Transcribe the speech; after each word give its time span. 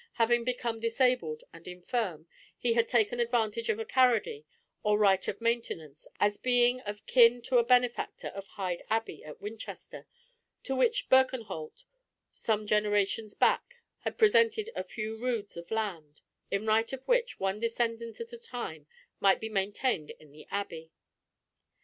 Having 0.13 0.45
become 0.45 0.79
disabled 0.79 1.43
and 1.53 1.67
infirm, 1.67 2.25
he 2.57 2.73
had 2.73 2.87
taken 2.87 3.19
advantage 3.19 3.69
of 3.69 3.77
a 3.77 3.85
corrody, 3.85 4.45
or 4.81 4.97
right 4.97 5.27
of 5.27 5.39
maintenance, 5.39 6.07
as 6.19 6.37
being 6.39 6.79
of 6.79 7.05
kin 7.05 7.39
to 7.43 7.59
a 7.59 7.63
benefactor 7.63 8.29
of 8.29 8.47
Hyde 8.47 8.81
Abbey 8.89 9.23
at 9.23 9.39
Winchester, 9.39 10.07
to 10.63 10.75
which 10.75 11.07
Birkenholt 11.07 11.83
some 12.33 12.65
generations 12.65 13.35
back 13.35 13.75
had 13.99 14.17
presented 14.17 14.71
a 14.75 14.83
few 14.83 15.21
roods 15.21 15.55
of 15.55 15.69
land, 15.69 16.21
in 16.49 16.65
right 16.65 16.91
of 16.91 17.07
which, 17.07 17.39
one 17.39 17.59
descendant 17.59 18.19
at 18.19 18.33
a 18.33 18.39
time 18.39 18.87
might 19.19 19.39
be 19.39 19.49
maintained 19.49 20.09
in 20.19 20.31
the 20.31 20.47
Abbey. 20.49 20.91